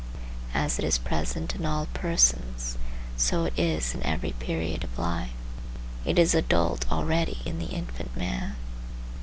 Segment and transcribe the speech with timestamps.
[0.55, 2.75] As it is present in all persons,
[3.17, 5.29] so it is in every period of life.
[6.05, 8.55] It is adult already in the infant man.